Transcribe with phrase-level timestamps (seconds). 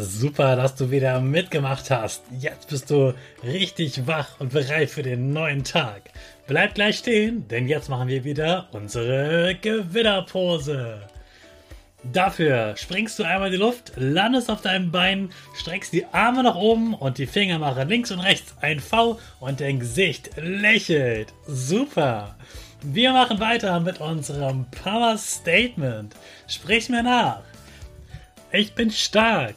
[0.00, 2.22] Super, dass du wieder mitgemacht hast.
[2.38, 6.02] Jetzt bist du richtig wach und bereit für den neuen Tag.
[6.46, 11.00] Bleib gleich stehen, denn jetzt machen wir wieder unsere Gewinnerpose.
[12.04, 16.54] Dafür springst du einmal in die Luft, landest auf deinem Bein, streckst die Arme nach
[16.54, 21.34] oben und die Finger machen links und rechts ein V und dein Gesicht lächelt.
[21.48, 22.36] Super.
[22.82, 26.14] Wir machen weiter mit unserem Power Statement.
[26.46, 27.40] Sprich mir nach.
[28.52, 29.56] Ich bin stark.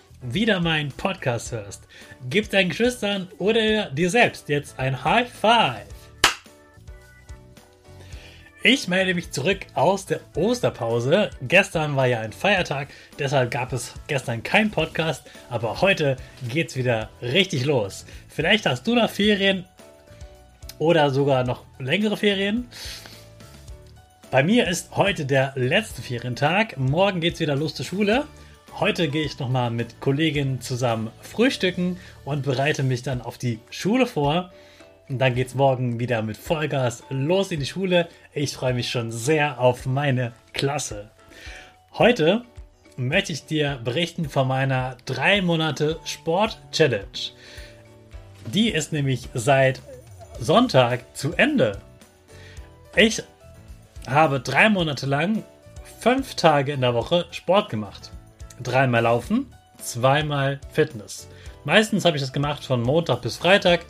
[0.21, 1.83] wieder meinen Podcast hörst.
[2.29, 5.85] Gib deinen Geschwistern oder dir selbst jetzt ein High Five.
[8.63, 11.31] Ich melde mich zurück aus der Osterpause.
[11.41, 16.15] Gestern war ja ein Feiertag, deshalb gab es gestern keinen Podcast, aber heute
[16.47, 18.05] geht's wieder richtig los.
[18.27, 19.65] Vielleicht hast du noch Ferien
[20.77, 22.67] oder sogar noch längere Ferien.
[24.29, 26.77] Bei mir ist heute der letzte Ferientag.
[26.77, 28.27] Morgen geht's wieder los zur Schule.
[28.79, 34.07] Heute gehe ich nochmal mit Kolleginnen zusammen frühstücken und bereite mich dann auf die Schule
[34.07, 34.51] vor.
[35.07, 38.07] Und dann geht es morgen wieder mit Vollgas los in die Schule.
[38.33, 41.11] Ich freue mich schon sehr auf meine Klasse.
[41.93, 42.43] Heute
[42.95, 47.05] möchte ich dir berichten von meiner 3 Monate Sport Challenge.
[48.47, 49.81] Die ist nämlich seit
[50.39, 51.77] Sonntag zu Ende.
[52.95, 53.21] Ich
[54.07, 55.43] habe drei Monate lang
[55.99, 58.11] fünf Tage in der Woche Sport gemacht
[58.63, 61.27] dreimal Laufen, zweimal Fitness.
[61.63, 63.85] Meistens habe ich das gemacht von Montag bis Freitag.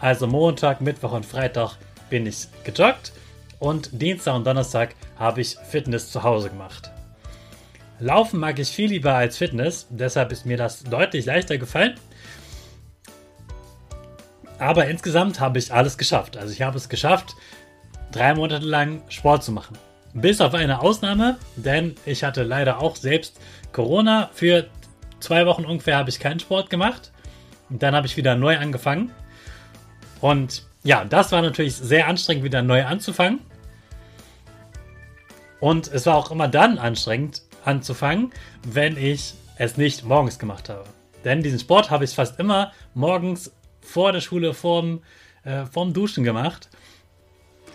[0.00, 1.76] Also Montag, Mittwoch und Freitag
[2.10, 3.12] bin ich gejoggt
[3.58, 6.90] und Dienstag und Donnerstag habe ich Fitness zu Hause gemacht.
[8.00, 11.94] Laufen mag ich viel lieber als Fitness, deshalb ist mir das deutlich leichter gefallen.
[14.58, 16.36] Aber insgesamt habe ich alles geschafft.
[16.36, 17.34] Also ich habe es geschafft,
[18.10, 19.78] drei Monate lang Sport zu machen.
[20.14, 23.40] Bis auf eine Ausnahme, denn ich hatte leider auch selbst
[23.72, 24.30] Corona.
[24.34, 24.66] Für
[25.20, 27.12] zwei Wochen ungefähr habe ich keinen Sport gemacht.
[27.70, 29.10] Und dann habe ich wieder neu angefangen.
[30.20, 33.40] Und ja, das war natürlich sehr anstrengend, wieder neu anzufangen.
[35.60, 38.32] Und es war auch immer dann anstrengend anzufangen,
[38.66, 40.84] wenn ich es nicht morgens gemacht habe.
[41.24, 45.02] Denn diesen Sport habe ich fast immer morgens vor der Schule, vorm,
[45.44, 46.68] äh, vorm Duschen gemacht.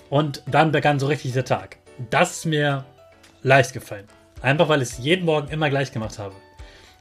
[0.09, 1.77] Und dann begann so richtig der Tag.
[2.09, 2.85] Das ist mir
[3.41, 4.05] leicht gefallen.
[4.41, 6.35] Einfach weil ich es jeden Morgen immer gleich gemacht habe.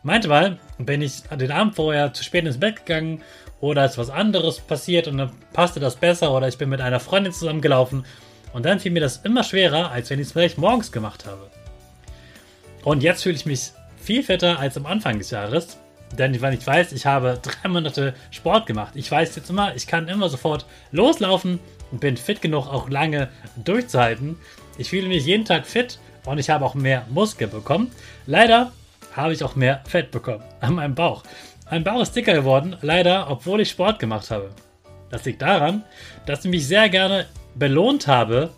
[0.02, 3.22] Manchmal bin ich den Abend vorher zu spät ins Bett gegangen
[3.60, 7.00] oder ist was anderes passiert und dann passte das besser oder ich bin mit einer
[7.00, 8.04] Freundin zusammengelaufen
[8.52, 11.50] und dann fiel mir das immer schwerer, als wenn ich es vielleicht morgens gemacht habe.
[12.84, 15.76] Und jetzt fühle ich mich viel fitter als am Anfang des Jahres,
[16.16, 18.92] denn weil ich weiß, ich habe drei Monate Sport gemacht.
[18.94, 21.58] Ich weiß jetzt immer, ich kann immer sofort loslaufen
[21.90, 23.28] und bin fit genug, auch lange
[23.64, 24.36] durchzuhalten.
[24.78, 27.90] Ich fühle mich jeden Tag fit und ich habe auch mehr Muskeln bekommen.
[28.26, 28.72] Leider
[29.14, 31.22] habe ich auch mehr Fett bekommen an meinem Bauch.
[31.70, 34.50] Mein Bauch ist dicker geworden, leider, obwohl ich Sport gemacht habe.
[35.10, 35.84] Das liegt daran,
[36.26, 38.50] dass ich mich sehr gerne belohnt habe,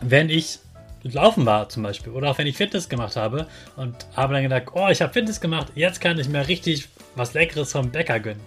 [0.00, 0.58] wenn ich
[1.02, 4.64] laufen war zum Beispiel oder auch wenn ich Fitness gemacht habe und habe dann gedacht,
[4.72, 8.40] oh, ich habe Fitness gemacht, jetzt kann ich mir richtig was Leckeres vom Bäcker gönnen.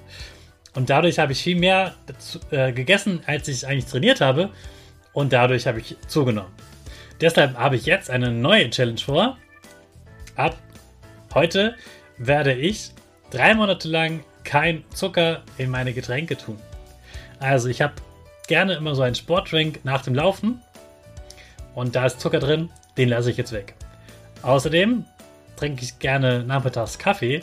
[0.75, 1.95] Und dadurch habe ich viel mehr
[2.51, 4.49] äh, gegessen, als ich eigentlich trainiert habe
[5.13, 6.51] und dadurch habe ich zugenommen.
[7.21, 9.37] Deshalb habe ich jetzt eine neue Challenge vor.
[10.35, 10.55] Ab
[11.33, 11.75] heute
[12.17, 12.91] werde ich
[13.31, 16.57] drei Monate lang kein Zucker in meine Getränke tun.
[17.39, 17.93] Also ich habe
[18.47, 20.61] gerne immer so einen Sportdrink nach dem Laufen
[21.75, 23.75] und da ist Zucker drin, den lasse ich jetzt weg.
[24.41, 25.05] Außerdem
[25.55, 27.41] trinke ich gerne nachmittags Kaffee.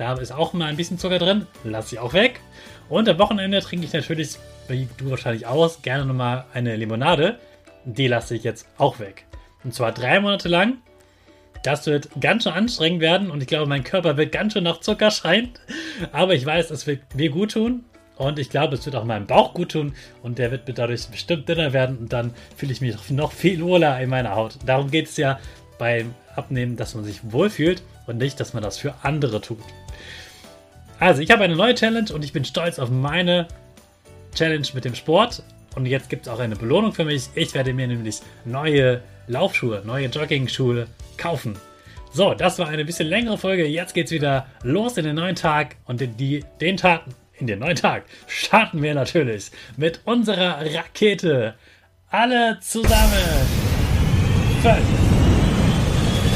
[0.00, 2.40] Da ist auch immer ein bisschen Zucker drin, lasse ich auch weg.
[2.88, 7.38] Und am Wochenende trinke ich natürlich, wie du wahrscheinlich aus, gerne nochmal eine Limonade.
[7.84, 9.26] Die lasse ich jetzt auch weg.
[9.62, 10.78] Und zwar drei Monate lang.
[11.64, 14.80] Das wird ganz schön anstrengend werden und ich glaube, mein Körper wird ganz schön nach
[14.80, 15.50] Zucker schreien.
[16.12, 17.84] Aber ich weiß, es wird mir gut tun
[18.16, 19.92] und ich glaube, es wird auch meinem Bauch gut tun
[20.22, 24.00] und der wird dadurch bestimmt dünner werden und dann fühle ich mich noch viel wohler
[24.00, 24.56] in meiner Haut.
[24.64, 25.38] Darum geht es ja
[25.80, 29.58] beim Abnehmen, dass man sich wohlfühlt und nicht, dass man das für andere tut.
[31.00, 33.48] Also, ich habe eine neue Challenge und ich bin stolz auf meine
[34.34, 35.42] Challenge mit dem Sport.
[35.74, 37.30] Und jetzt gibt es auch eine Belohnung für mich.
[37.34, 40.86] Ich werde mir nämlich neue Laufschuhe, neue Jogging-Schuhe
[41.16, 41.56] kaufen.
[42.12, 43.66] So, das war eine bisschen längere Folge.
[43.66, 47.02] Jetzt geht's wieder los in den neuen Tag und in die, den Tag,
[47.38, 51.54] in den neuen Tag starten wir natürlich mit unserer Rakete.
[52.10, 53.46] Alle zusammen.
[54.62, 55.09] 5,